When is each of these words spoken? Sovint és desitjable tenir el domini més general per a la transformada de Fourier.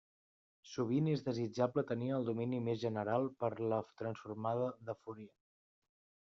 Sovint 0.69 1.09
és 1.11 1.21
desitjable 1.27 1.83
tenir 1.91 2.09
el 2.15 2.25
domini 2.31 2.63
més 2.69 2.81
general 2.85 3.29
per 3.45 3.53
a 3.53 3.71
la 3.75 3.81
transformada 4.03 4.73
de 4.91 4.99
Fourier. 5.03 5.33